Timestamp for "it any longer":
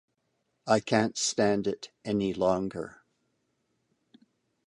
1.67-3.03